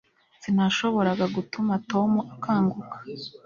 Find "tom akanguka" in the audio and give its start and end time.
1.91-2.95